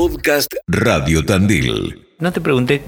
Podcast 0.00 0.54
Radio 0.66 1.26
Tandil. 1.26 2.06
No 2.20 2.32
te 2.32 2.40
pregunté 2.40 2.80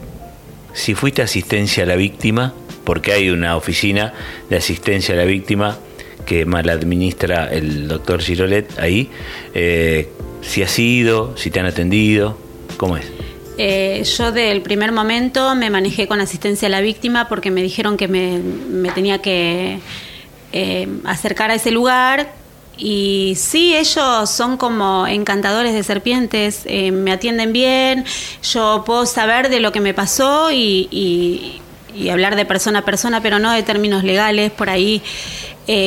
si 0.72 0.94
fuiste 0.94 1.20
asistencia 1.20 1.82
a 1.82 1.86
la 1.86 1.94
víctima, 1.94 2.54
porque 2.84 3.12
hay 3.12 3.28
una 3.28 3.54
oficina 3.54 4.14
de 4.48 4.56
asistencia 4.56 5.12
a 5.12 5.18
la 5.18 5.26
víctima 5.26 5.76
que 6.24 6.46
mal 6.46 6.70
administra 6.70 7.52
el 7.52 7.86
doctor 7.86 8.22
Girolet 8.22 8.78
ahí. 8.78 9.10
Eh, 9.52 10.08
si 10.40 10.62
has 10.62 10.78
ido, 10.78 11.36
si 11.36 11.50
te 11.50 11.60
han 11.60 11.66
atendido, 11.66 12.38
¿cómo 12.78 12.96
es? 12.96 13.04
Eh, 13.58 14.02
yo 14.04 14.32
del 14.32 14.62
primer 14.62 14.92
momento 14.92 15.54
me 15.54 15.68
manejé 15.68 16.08
con 16.08 16.18
asistencia 16.18 16.68
a 16.68 16.70
la 16.70 16.80
víctima 16.80 17.28
porque 17.28 17.50
me 17.50 17.62
dijeron 17.62 17.98
que 17.98 18.08
me, 18.08 18.90
tenía 18.94 19.18
que 19.18 19.80
eh, 20.54 20.88
acercar 21.04 21.50
a 21.50 21.56
ese 21.56 21.72
lugar 21.72 22.41
y 22.84 23.34
sí, 23.36 23.76
ellos 23.76 24.28
son 24.28 24.56
como 24.56 25.06
encantadores 25.06 25.72
de 25.72 25.84
serpientes, 25.84 26.62
eh, 26.64 26.90
me 26.90 27.12
atienden 27.12 27.52
bien, 27.52 28.04
yo 28.42 28.82
puedo 28.84 29.06
saber 29.06 29.50
de 29.50 29.60
lo 29.60 29.70
que 29.70 29.80
me 29.80 29.94
pasó 29.94 30.50
y, 30.50 31.60
hablar 32.10 32.34
de 32.34 32.44
persona 32.44 32.80
a 32.80 32.84
persona, 32.84 33.22
pero 33.22 33.38
no 33.38 33.52
de 33.52 33.62
términos 33.62 34.02
legales, 34.02 34.50
por 34.50 34.68
ahí 34.68 35.00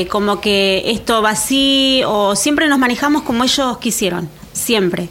como 0.09 0.39
que 0.39 0.83
esto 0.85 1.21
va 1.21 1.31
así, 1.31 2.01
o 2.07 2.35
siempre 2.37 2.69
nos 2.69 2.79
manejamos 2.79 3.23
como 3.23 3.43
ellos 3.43 3.77
quisieron, 3.79 4.29
siempre 4.55 5.09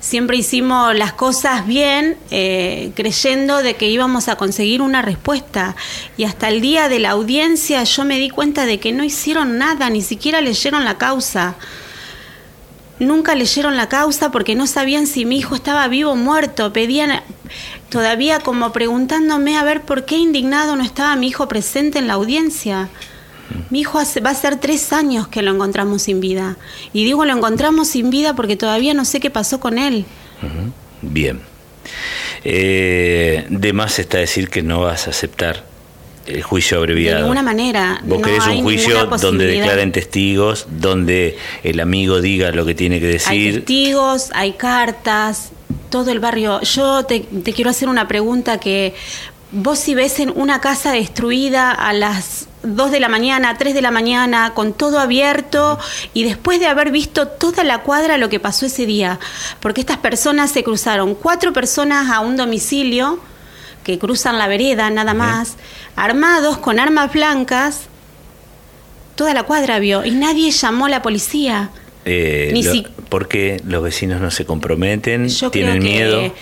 siempre 0.00 0.36
hicimos 0.36 0.94
las 0.96 1.12
cosas 1.12 1.66
bien, 1.66 2.16
eh, 2.30 2.92
creyendo 2.94 3.62
de 3.62 3.74
que 3.74 3.88
íbamos 3.88 4.28
a 4.28 4.36
conseguir 4.36 4.82
una 4.82 5.02
respuesta. 5.02 5.76
Y 6.16 6.24
hasta 6.24 6.48
el 6.48 6.60
día 6.60 6.88
de 6.88 6.98
la 6.98 7.10
audiencia 7.10 7.82
yo 7.84 8.04
me 8.04 8.18
di 8.18 8.30
cuenta 8.30 8.66
de 8.66 8.78
que 8.78 8.92
no 8.92 9.04
hicieron 9.04 9.58
nada, 9.58 9.90
ni 9.90 10.02
siquiera 10.02 10.40
leyeron 10.40 10.84
la 10.84 10.98
causa. 10.98 11.56
Nunca 12.98 13.34
leyeron 13.34 13.76
la 13.76 13.88
causa 13.88 14.30
porque 14.30 14.54
no 14.54 14.66
sabían 14.66 15.06
si 15.06 15.24
mi 15.24 15.38
hijo 15.38 15.54
estaba 15.54 15.86
vivo 15.88 16.12
o 16.12 16.16
muerto. 16.16 16.72
Pedían 16.72 17.22
todavía 17.90 18.40
como 18.40 18.72
preguntándome 18.72 19.56
a 19.56 19.62
ver 19.62 19.82
por 19.82 20.04
qué 20.04 20.16
indignado 20.16 20.74
no 20.74 20.82
estaba 20.82 21.14
mi 21.16 21.28
hijo 21.28 21.46
presente 21.48 21.98
en 21.98 22.08
la 22.08 22.14
audiencia. 22.14 22.88
Mi 23.70 23.80
hijo 23.80 23.98
va 24.24 24.30
a 24.30 24.34
ser 24.34 24.56
tres 24.56 24.92
años 24.92 25.28
que 25.28 25.42
lo 25.42 25.52
encontramos 25.52 26.02
sin 26.02 26.20
vida. 26.20 26.56
Y 26.92 27.04
digo 27.04 27.24
lo 27.24 27.32
encontramos 27.36 27.88
sin 27.88 28.10
vida 28.10 28.34
porque 28.34 28.56
todavía 28.56 28.94
no 28.94 29.04
sé 29.04 29.20
qué 29.20 29.30
pasó 29.30 29.60
con 29.60 29.78
él. 29.78 30.04
Bien. 31.02 31.40
Eh, 32.44 33.46
de 33.48 33.72
más 33.72 33.98
está 33.98 34.18
decir 34.18 34.48
que 34.48 34.62
no 34.62 34.80
vas 34.80 35.06
a 35.06 35.10
aceptar 35.10 35.64
el 36.26 36.42
juicio 36.42 36.78
abreviado. 36.78 37.16
De 37.16 37.22
ninguna 37.22 37.42
manera. 37.42 38.00
Vos 38.04 38.22
querés 38.22 38.46
un 38.46 38.62
juicio 38.62 39.06
donde 39.06 39.46
declaren 39.46 39.92
testigos, 39.92 40.66
donde 40.70 41.38
el 41.62 41.80
amigo 41.80 42.20
diga 42.20 42.52
lo 42.52 42.66
que 42.66 42.74
tiene 42.74 43.00
que 43.00 43.06
decir. 43.06 43.30
Hay 43.30 43.52
testigos, 43.52 44.30
hay 44.34 44.52
cartas, 44.52 45.50
todo 45.90 46.10
el 46.10 46.20
barrio. 46.20 46.60
Yo 46.62 47.04
te, 47.04 47.20
te 47.20 47.52
quiero 47.52 47.70
hacer 47.70 47.88
una 47.88 48.06
pregunta 48.08 48.60
que 48.60 48.94
vos 49.52 49.78
si 49.78 49.94
ves 49.94 50.20
en 50.20 50.30
una 50.34 50.60
casa 50.60 50.92
destruida 50.92 51.72
a 51.72 51.92
las 51.94 52.47
2 52.62 52.90
de 52.90 53.00
la 53.00 53.08
mañana, 53.08 53.56
3 53.56 53.74
de 53.74 53.82
la 53.82 53.90
mañana, 53.90 54.52
con 54.54 54.72
todo 54.72 54.98
abierto 54.98 55.78
y 56.14 56.24
después 56.24 56.60
de 56.60 56.66
haber 56.66 56.90
visto 56.90 57.28
toda 57.28 57.64
la 57.64 57.82
cuadra 57.82 58.18
lo 58.18 58.28
que 58.28 58.40
pasó 58.40 58.66
ese 58.66 58.86
día, 58.86 59.18
porque 59.60 59.80
estas 59.80 59.98
personas 59.98 60.50
se 60.50 60.64
cruzaron, 60.64 61.14
cuatro 61.14 61.52
personas 61.52 62.10
a 62.10 62.20
un 62.20 62.36
domicilio 62.36 63.20
que 63.84 63.98
cruzan 63.98 64.38
la 64.38 64.48
vereda 64.48 64.90
nada 64.90 65.14
más, 65.14 65.56
armados 65.96 66.58
con 66.58 66.78
armas 66.78 67.12
blancas, 67.12 67.82
toda 69.14 69.34
la 69.34 69.44
cuadra 69.44 69.78
vio 69.78 70.04
y 70.04 70.10
nadie 70.10 70.50
llamó 70.50 70.86
a 70.86 70.88
la 70.88 71.02
policía. 71.02 71.70
Eh, 72.04 72.50
Ni 72.52 72.84
¿Por 73.08 73.28
qué 73.28 73.60
los 73.66 73.82
vecinos 73.82 74.20
no 74.20 74.30
se 74.30 74.44
comprometen? 74.44 75.28
¿Tienen 75.50 75.82
miedo? 75.82 76.32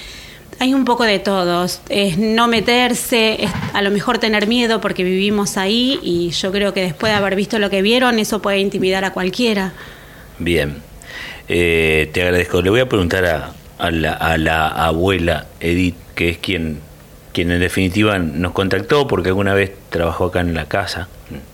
Hay 0.58 0.72
un 0.72 0.84
poco 0.84 1.04
de 1.04 1.18
todos. 1.18 1.80
Es 1.88 2.18
no 2.18 2.48
meterse, 2.48 3.44
es 3.44 3.50
a 3.74 3.82
lo 3.82 3.90
mejor 3.90 4.18
tener 4.18 4.46
miedo 4.46 4.80
porque 4.80 5.04
vivimos 5.04 5.56
ahí 5.58 6.00
y 6.02 6.30
yo 6.30 6.50
creo 6.50 6.72
que 6.72 6.80
después 6.80 7.12
de 7.12 7.16
haber 7.18 7.36
visto 7.36 7.58
lo 7.58 7.68
que 7.68 7.82
vieron, 7.82 8.18
eso 8.18 8.40
puede 8.40 8.58
intimidar 8.58 9.04
a 9.04 9.12
cualquiera. 9.12 9.74
Bien. 10.38 10.76
Eh, 11.48 12.10
te 12.12 12.22
agradezco. 12.22 12.62
Le 12.62 12.70
voy 12.70 12.80
a 12.80 12.88
preguntar 12.88 13.24
a, 13.78 13.90
la, 13.90 14.68
abuela 14.68 15.46
Edith, 15.60 15.96
que 16.14 16.30
es 16.30 16.38
quien, 16.38 16.80
quien 17.32 17.50
en 17.50 17.60
definitiva 17.60 18.18
nos 18.18 18.52
contactó 18.52 19.06
porque 19.06 19.28
alguna 19.28 19.54
vez 19.54 19.72
trabajó 19.90 20.26
acá 20.26 20.40
en 20.40 20.54
la 20.54 20.64
casa, 20.66 21.08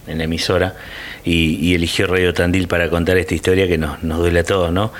en 0.06 0.18
la 0.18 0.24
emisora, 0.24 0.76
y, 1.24 1.74
eligió 1.74 2.06
Radio 2.06 2.32
Tandil 2.34 2.68
para 2.68 2.88
contar 2.88 3.16
esta 3.18 3.34
historia 3.34 3.66
que 3.66 3.78
nos, 3.78 4.02
nos 4.02 4.18
duele 4.18 4.40
a 4.40 4.44
todos, 4.44 4.72
¿no? 4.72 4.92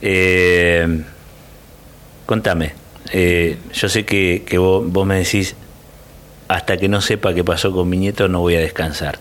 Eh, 0.00 1.02
contame, 2.26 2.72
eh, 3.12 3.58
yo 3.72 3.88
sé 3.88 4.04
que, 4.04 4.58
vos, 4.58 5.06
me 5.06 5.16
decís, 5.16 5.54
hasta 6.48 6.76
que 6.76 6.88
no 6.88 7.00
sepa 7.00 7.34
qué 7.34 7.44
pasó 7.44 7.72
con 7.72 7.88
mi 7.88 7.96
nieto 7.96 8.28
no 8.28 8.40
voy 8.40 8.56
a 8.56 8.60
descansar. 8.60 9.18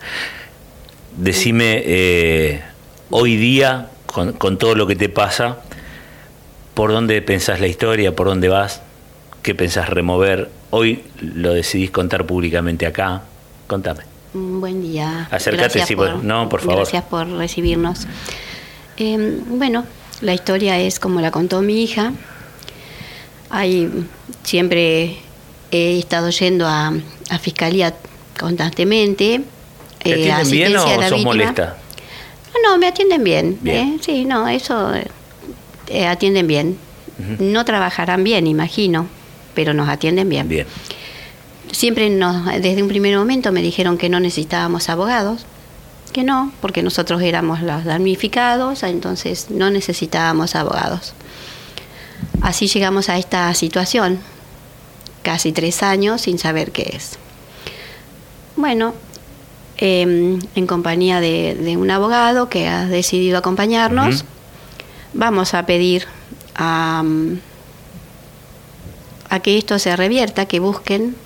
Decime, 1.17 1.81
eh, 1.85 2.61
hoy 3.09 3.37
día, 3.37 3.89
con, 4.05 4.57
todo 4.57 4.75
lo 4.75 4.87
que 4.87 4.95
te 4.95 5.09
pasa, 5.09 5.57
¿por 6.73 6.91
dónde 6.91 7.21
pensás 7.21 7.59
la 7.59 7.67
historia? 7.67 8.15
¿Por 8.15 8.27
dónde 8.27 8.49
vas? 8.49 8.81
¿Qué 9.41 9.55
pensás 9.55 9.89
remover? 9.89 10.49
Hoy 10.69 11.03
lo 11.21 11.53
decidís 11.53 11.91
contar 11.91 12.25
públicamente 12.25 12.85
acá. 12.85 13.23
Contame. 13.67 14.03
Buen 14.33 14.81
día. 14.81 15.27
Acércate, 15.31 15.85
si 15.85 15.95
por, 15.95 16.23
no, 16.23 16.49
por 16.49 16.59
favor. 16.61 16.77
Gracias 16.77 17.03
por 17.05 17.27
recibirnos. 17.27 18.07
Em, 18.97 19.57
bueno, 19.57 19.85
la 20.21 20.33
historia 20.33 20.79
es 20.79 20.99
como 20.99 21.21
la 21.21 21.31
contó 21.31 21.61
mi 21.61 21.81
hija. 21.83 22.13
Hay, 23.49 23.89
siempre 24.43 25.17
he 25.71 25.99
estado 25.99 26.29
yendo 26.29 26.67
a, 26.67 26.93
fiscalía 27.41 27.93
constantemente. 28.39 29.41
¿Te 30.03 30.27
eh, 30.27 30.31
atienden 30.31 30.51
bien 30.51 30.77
o 30.77 31.09
sos 31.09 31.23
molesta? 31.23 31.77
No, 32.63 32.77
me 32.77 32.87
atienden 32.87 33.23
bien. 33.23 33.59
¿eh? 33.65 33.97
Sí, 34.01 34.25
no, 34.25 34.47
eso 34.47 34.91
eh, 35.87 36.07
atienden 36.07 36.47
bien. 36.47 36.77
No 37.39 37.65
trabajarán 37.65 38.23
bien, 38.23 38.45
imagino, 38.45 39.07
pero 39.55 39.73
nos 39.73 39.89
atienden 39.89 40.29
bien. 40.29 40.47
Bien. 40.47 40.67
Siempre 41.71 42.09
nos, 42.11 42.45
desde 42.45 42.81
un 42.81 42.87
primer 42.87 43.17
momento 43.17 43.51
me 43.51 43.63
dijeron 43.63 43.97
que 43.97 44.07
no 44.07 44.19
necesitábamos 44.19 44.87
abogados, 44.89 45.45
que 46.13 46.23
no, 46.23 46.51
porque 46.61 46.83
nosotros 46.83 47.21
éramos 47.23 47.61
los 47.61 47.83
damnificados, 47.85 48.83
entonces 48.83 49.49
no 49.49 49.71
necesitábamos 49.71 50.55
abogados. 50.55 51.13
Así 52.47 52.67
llegamos 52.67 53.09
a 53.09 53.17
esta 53.17 53.53
situación, 53.53 54.19
casi 55.21 55.51
tres 55.51 55.83
años 55.83 56.21
sin 56.21 56.39
saber 56.39 56.71
qué 56.71 56.93
es. 56.93 57.17
Bueno, 58.55 58.93
em, 59.75 60.39
en 60.55 60.65
compañía 60.65 61.19
de, 61.19 61.75
un 61.77 61.91
abogado 61.91 62.47
que 62.47 62.69
ha 62.69 62.85
decidido 62.85 63.37
acompañarnos, 63.37 64.23
vamos 65.13 65.53
a 65.53 65.65
pedir 65.65 66.05
a, 66.55 67.03
a 69.29 69.39
que 69.41 69.57
esto 69.57 69.77
se 69.77 69.93
revierta, 69.97 70.45
que 70.45 70.61
busquen, 70.61 71.17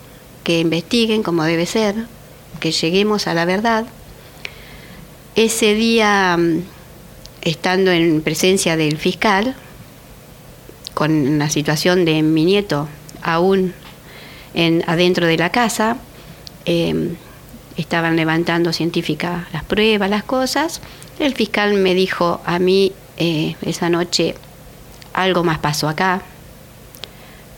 que 0.43 0.61
investiguen 0.61 1.21
como 1.21 1.43
debe 1.43 1.67
ser, 1.67 2.07
que 2.59 2.71
lleguemos 2.71 3.27
a 3.27 3.35
la 3.35 3.45
verdad. 3.45 3.85
Ese 5.35 5.75
día, 5.75 6.39
estando 7.43 7.91
en 7.91 8.23
presencia 8.23 8.75
del 8.75 8.97
fiscal, 8.97 9.55
con 10.93 11.39
la 11.39 11.49
situación 11.49 12.05
de 12.05 12.21
mi 12.21 12.45
nieto 12.45 12.87
aún 13.21 13.73
en, 14.53 14.83
adentro 14.87 15.27
de 15.27 15.37
la 15.37 15.49
casa, 15.49 15.97
em, 16.65 17.15
estaban 17.77 18.15
levantando 18.15 18.73
científica 18.73 19.47
las 19.53 19.63
pruebas, 19.63 20.09
las 20.09 20.23
cosas. 20.23 20.81
El 21.19 21.33
fiscal 21.33 21.73
me 21.75 21.93
dijo 21.93 22.41
a 22.45 22.59
mí 22.59 22.93
eh, 23.17 23.55
esa 23.61 23.89
noche, 23.89 24.35
algo 25.13 25.43
más 25.43 25.59
pasó 25.59 25.87
acá. 25.87 26.21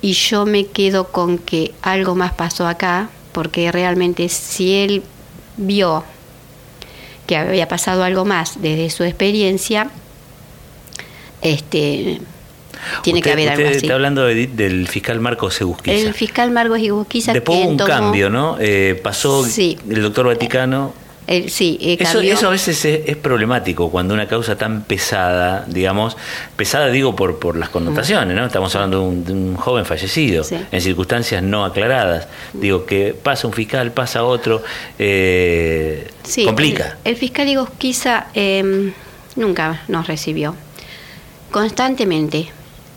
Y 0.02 0.14
yo 0.14 0.46
me 0.46 0.68
quedo 0.68 1.12
con 1.12 1.38
que 1.38 1.74
algo 1.82 2.16
más 2.16 2.34
pasó 2.34 2.68
acá, 2.68 3.10
porque 3.32 3.72
realmente 3.72 4.28
si 4.30 4.74
él 4.76 5.04
vio 5.56 6.04
que 7.26 7.38
había 7.38 7.68
pasado 7.70 8.04
algo 8.04 8.26
más 8.26 8.62
desde 8.62 8.90
su 8.90 9.04
experiencia, 9.04 9.90
este, 11.42 12.20
tiene 13.02 13.22
que 13.22 13.32
haber 13.32 13.50
algo 13.50 13.68
así. 13.68 13.78
está 13.78 13.94
hablando 13.94 14.26
del 14.26 14.88
fiscal 14.88 15.20
Marcos 15.20 15.60
Egusquiza. 15.62 16.08
El 16.08 16.14
fiscal 16.14 16.52
Marcos 16.52 16.80
Egusquiza. 16.80 17.34
Después 17.34 17.60
hubo 17.60 17.70
un 17.70 17.78
cambio, 17.78 18.30
¿no? 18.30 18.58
Eh, 18.60 19.00
pasó 19.02 19.46
el 19.46 20.02
doctor 20.02 20.28
Vaticano. 20.28 20.94
sí, 21.48 21.78
eh, 21.82 21.98
eso, 22.00 22.20
eso, 22.22 22.48
a 22.48 22.52
veces 22.52 22.84
es, 22.86 23.16
problemático 23.18 23.90
cuando 23.90 24.14
una 24.14 24.28
causa 24.28 24.58
tan 24.58 24.84
pesada, 24.84 25.66
digamos, 25.68 26.18
pesada 26.56 26.88
digo 26.88 27.16
por, 27.16 27.40
por 27.40 27.56
las 27.56 27.70
connotaciones, 27.70 28.36
¿no? 28.36 28.46
Estamos 28.46 28.76
hablando 28.76 29.12
de 29.12 29.34
un, 29.34 29.56
joven 29.56 29.86
fallecido 29.86 30.44
en 30.72 30.82
circunstancias 30.82 31.42
no 31.42 31.66
aclaradas. 31.66 32.28
Digo, 32.54 32.86
que 32.86 33.14
pasa 33.14 33.48
un 33.48 33.54
fiscal, 33.54 33.92
pasa 33.92 34.24
otro, 34.24 34.64
eh, 35.00 36.10
complica. 36.46 36.98
El, 37.04 37.12
el 37.12 37.18
fiscal 37.18 37.48
Egusquiza 37.48 38.28
em, 38.34 38.94
nunca 39.36 39.82
nos 39.88 40.08
recibió. 40.08 40.56
Constantemente 41.52 42.52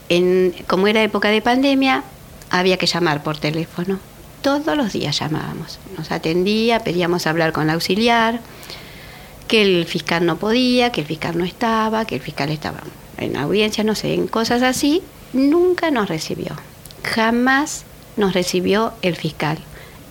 en, 0.08 0.54
como 0.66 0.86
era 0.86 1.02
época 1.02 1.28
de 1.28 1.42
pandemia, 1.42 2.04
había 2.50 2.76
que 2.76 2.86
llamar 2.86 3.22
por 3.22 3.38
teléfono. 3.38 3.98
Todos 4.42 4.76
los 4.76 4.92
días 4.92 5.18
llamábamos. 5.18 5.78
Nos 5.96 6.10
atendía, 6.10 6.80
pedíamos 6.80 7.26
hablar 7.26 7.52
con 7.52 7.66
la 7.66 7.74
auxiliar, 7.74 8.40
que 9.48 9.62
el 9.62 9.86
fiscal 9.86 10.26
no 10.26 10.36
podía, 10.36 10.92
que 10.92 11.00
el 11.00 11.06
fiscal 11.06 11.36
no 11.36 11.44
estaba, 11.44 12.04
que 12.04 12.16
el 12.16 12.20
fiscal 12.20 12.50
estaba 12.50 12.80
en 13.18 13.36
audiencia, 13.36 13.84
no 13.84 13.94
sé, 13.94 14.14
en 14.14 14.26
cosas 14.26 14.62
así. 14.62 15.02
Nunca 15.32 15.90
nos 15.90 16.08
recibió. 16.08 16.56
Jamás 17.02 17.84
nos 18.16 18.34
recibió 18.34 18.92
el 19.02 19.16
fiscal. 19.16 19.58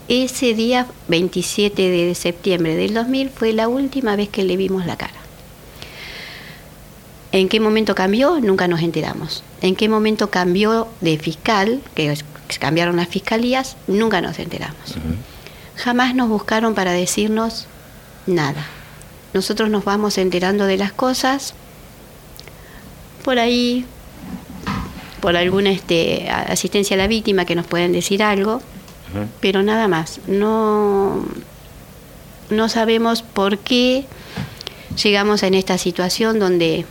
Ese 0.07 0.53
día, 0.53 0.86
27 1.07 1.89
de 1.89 2.15
septiembre 2.15 2.75
del 2.75 2.94
2000, 2.94 3.30
fue 3.30 3.53
la 3.53 3.68
última 3.68 4.15
vez 4.15 4.30
que 4.30 4.44
le 4.44 4.56
vimos 4.56 4.86
la 4.86 4.98
cara. 4.98 5.14
¿En 7.36 7.50
qué 7.50 7.60
momento 7.60 7.96
cambió? 7.96 8.40
Nunca 8.40 8.70
nos 8.70 8.82
enteramos. 8.82 9.44
¿En 9.62 9.76
qué 9.76 9.90
momento 9.90 10.30
cambió 10.30 10.88
de 11.02 11.18
fiscal? 11.18 11.82
Que 11.94 12.18
cambiaron 12.62 12.96
las 12.96 13.10
fiscalías, 13.10 13.76
nunca 13.88 14.22
nos 14.22 14.40
enteramos. 14.40 14.96
Jamás 15.76 16.16
nos 16.16 16.30
buscaron 16.30 16.76
para 16.76 16.94
decirnos 16.94 17.68
nada. 18.26 18.66
Nosotros 19.34 19.70
nos 19.70 19.84
vamos 19.84 20.18
enterando 20.18 20.66
de 20.66 20.78
las 20.78 20.94
cosas 20.94 21.56
por 23.26 23.38
ahí, 23.38 23.86
por 25.20 25.36
alguna 25.36 25.72
este, 25.72 26.30
asistencia 26.30 26.96
a 26.96 27.00
la 27.00 27.08
víctima 27.08 27.44
que 27.44 27.56
nos 27.56 27.68
pueden 27.68 27.92
decir 27.92 28.24
algo, 28.24 28.62
pero 29.42 29.62
nada 29.62 29.90
más. 29.90 30.22
No, 30.28 31.26
no 32.50 32.70
sabemos 32.70 33.24
por 33.24 33.58
qué 33.58 34.06
llegamos 35.04 35.44
en 35.44 35.54
esta 35.54 35.78
situación 35.78 36.40
donde 36.40 36.86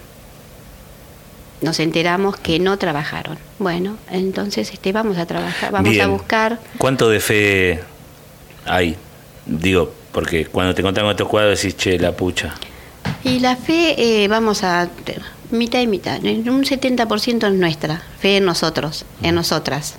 nos 1.65 1.81
enteramos 1.81 2.37
que 2.37 2.59
no 2.61 2.79
trabajaron. 2.79 3.39
Bueno, 3.59 3.97
entonces 4.11 4.71
este, 4.73 4.93
vamos 4.93 5.19
a 5.19 5.27
trabajar, 5.27 5.73
vamos 5.73 5.99
a 5.99 6.07
buscar. 6.07 6.61
¿Cuánto 6.79 7.09
de 7.09 7.21
fe 7.21 7.81
hay? 8.67 8.97
Digo, 9.47 9.93
porque 10.13 10.47
cuando 10.47 10.75
te 10.75 10.83
contamos 10.83 11.13
estos 11.13 11.29
cuadros 11.29 11.61
decís, 11.61 11.77
che, 11.77 11.99
la 11.99 12.13
pucha. 12.13 12.55
Y 13.25 13.41
la 13.41 13.57
fe, 13.57 13.95
eh, 13.99 14.29
vamos 14.29 14.63
a 14.63 14.89
mitad 15.51 15.81
y 15.81 15.87
mitad. 15.87 16.23
Un 16.23 16.65
70% 16.65 17.47
es 17.47 17.55
nuestra, 17.55 18.03
fe 18.19 18.37
en 18.37 18.45
nosotros, 18.45 19.05
en 19.23 19.35
nosotras, 19.35 19.97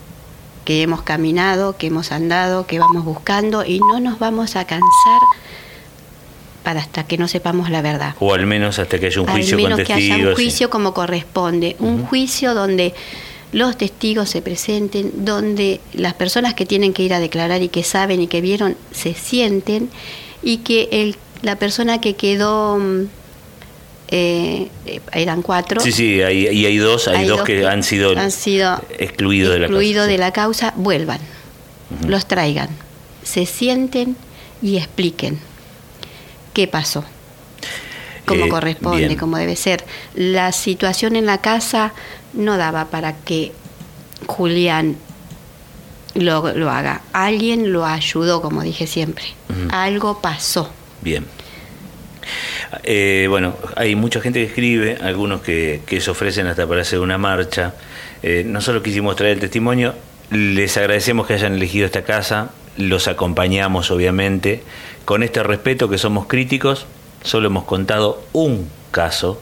que 0.63 0.81
hemos 0.81 1.01
caminado, 1.01 1.77
que 1.77 1.87
hemos 1.87 2.11
andado, 2.11 2.65
que 2.65 2.79
vamos 2.79 3.03
buscando 3.03 3.65
y 3.65 3.79
no 3.79 3.99
nos 3.99 4.19
vamos 4.19 4.55
a 4.55 4.65
cansar 4.65 5.21
para 6.65 6.81
hasta 6.81 7.05
que 7.05 7.17
no 7.17 7.29
sepamos 7.29 7.69
la 7.69 7.81
verdad. 7.81 8.15
O 8.19 8.33
al 8.33 8.45
menos 8.45 8.79
hasta 8.79 8.99
que 8.99 9.05
haya 9.05 9.21
un 9.21 9.27
juicio 9.27 9.55
al 9.55 9.63
menos 9.63 9.77
con 9.77 9.85
que 9.85 9.93
haya 9.93 10.17
un 10.17 10.33
juicio 10.33 10.69
como 10.69 10.93
corresponde, 10.93 11.77
un 11.79 12.03
juicio 12.03 12.53
donde 12.53 12.93
los 13.53 13.77
testigos 13.77 14.29
se 14.29 14.41
presenten, 14.41 15.11
donde 15.23 15.79
las 15.93 16.15
personas 16.15 16.55
que 16.55 16.65
tienen 16.65 16.91
que 16.91 17.03
ir 17.03 17.13
a 17.13 17.21
declarar 17.21 17.61
y 17.61 17.69
que 17.69 17.83
saben 17.83 18.19
y 18.19 18.27
que 18.27 18.41
vieron 18.41 18.75
se 18.91 19.13
sienten 19.13 19.89
y 20.43 20.57
que 20.57 20.89
el, 20.91 21.15
la 21.43 21.55
persona 21.57 22.01
que 22.01 22.15
quedó 22.15 22.79
mm, 22.79 23.03
eh, 24.07 24.69
eran 25.13 25.41
cuatro 25.43 25.79
Sí, 25.81 25.91
sí, 25.91 26.21
hay, 26.21 26.47
y 26.47 26.65
hay 26.65 26.77
dos, 26.77 27.07
hay, 27.07 27.17
hay 27.17 27.27
dos 27.27 27.37
dos 27.37 27.47
que, 27.47 27.59
que 27.59 27.67
han 27.67 27.83
sido, 27.83 28.17
han 28.17 28.31
sido 28.31 28.81
excluidos 28.97 29.53
de 29.53 29.59
la 29.59 29.67
causa. 29.67 29.75
excluidos 29.75 30.05
sí. 30.05 30.11
de 30.11 30.17
la 30.17 30.31
causa, 30.33 30.73
vuelvan, 30.75 31.19
los 32.07 32.27
traigan, 32.27 32.69
se 33.23 33.45
sienten 33.45 34.17
y 34.61 34.77
expliquen 34.77 35.39
qué 36.55 36.67
pasó, 36.67 37.03
como 38.25 38.45
Eh, 38.45 38.49
corresponde, 38.49 39.05
bien. 39.09 39.19
como 39.19 39.37
debe 39.37 39.55
ser. 39.55 39.85
La 40.15 40.51
situación 40.51 41.15
en 41.15 41.27
la 41.27 41.37
casa 41.41 41.93
no 42.33 42.57
daba 42.57 42.85
para 42.85 43.13
que 43.17 43.51
Julián 44.25 44.95
lo, 46.15 46.51
lo 46.53 46.71
haga. 46.71 47.01
Alguien 47.13 47.71
lo 47.71 47.85
ayudó, 47.85 48.41
como 48.41 48.63
dije 48.63 48.87
siempre. 48.87 49.25
Algo 49.69 50.21
pasó. 50.21 50.71
Bien. 51.01 51.25
Eh, 52.83 53.27
bueno, 53.29 53.53
hay 53.75 53.95
mucha 53.95 54.19
gente 54.21 54.39
que 54.39 54.45
escribe, 54.47 54.97
algunos 55.01 55.41
que, 55.41 55.81
que 55.85 56.01
se 56.01 56.09
ofrecen 56.09 56.47
hasta 56.47 56.65
para 56.67 56.81
hacer 56.81 56.99
una 56.99 57.17
marcha. 57.17 57.73
Eh, 58.23 58.43
nosotros 58.45 58.81
quisimos 58.81 59.15
traer 59.15 59.33
el 59.33 59.39
testimonio, 59.39 59.93
les 60.31 60.75
agradecemos 60.77 61.27
que 61.27 61.33
hayan 61.35 61.53
elegido 61.53 61.85
esta 61.85 62.03
casa, 62.03 62.49
los 62.77 63.07
acompañamos 63.07 63.91
obviamente, 63.91 64.63
con 65.05 65.23
este 65.23 65.43
respeto 65.43 65.89
que 65.89 65.97
somos 65.97 66.27
críticos, 66.27 66.85
solo 67.23 67.47
hemos 67.47 67.63
contado 67.63 68.21
un 68.33 68.69
caso 68.91 69.41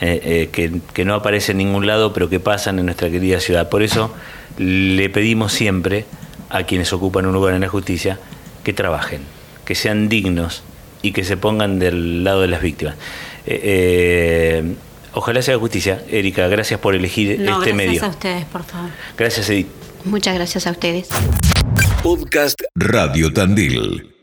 eh, 0.00 0.20
eh, 0.24 0.48
que, 0.52 0.80
que 0.92 1.04
no 1.04 1.14
aparece 1.14 1.52
en 1.52 1.58
ningún 1.58 1.86
lado, 1.86 2.12
pero 2.12 2.28
que 2.28 2.40
pasan 2.40 2.78
en 2.78 2.86
nuestra 2.86 3.10
querida 3.10 3.40
ciudad. 3.40 3.68
Por 3.68 3.82
eso 3.82 4.12
le 4.58 5.08
pedimos 5.10 5.52
siempre 5.52 6.04
a 6.50 6.64
quienes 6.64 6.92
ocupan 6.92 7.26
un 7.26 7.32
lugar 7.32 7.54
en 7.54 7.60
la 7.60 7.68
justicia 7.68 8.18
que 8.62 8.72
trabajen, 8.72 9.22
que 9.64 9.74
sean 9.74 10.08
dignos 10.08 10.62
y 11.02 11.12
que 11.12 11.24
se 11.24 11.36
pongan 11.36 11.78
del 11.78 12.24
lado 12.24 12.40
de 12.42 12.48
las 12.48 12.62
víctimas. 12.62 12.94
Eh, 13.46 13.60
eh, 13.62 14.74
ojalá 15.12 15.42
sea 15.42 15.58
justicia. 15.58 16.02
Erika, 16.08 16.48
gracias 16.48 16.80
por 16.80 16.94
elegir 16.94 17.40
No, 17.40 17.62
este 17.62 17.72
gracias 17.72 17.76
medio. 17.76 18.04
a 18.04 18.08
ustedes, 18.08 18.44
por 18.46 18.64
favor. 18.64 18.90
Gracias, 19.16 19.48
Edith. 19.50 19.68
Muchas 20.04 20.34
gracias 20.34 20.66
a 20.66 20.70
ustedes. 20.70 21.08
Podcast 22.02 22.60
Radio 22.74 23.32
Tandil. 23.32 24.13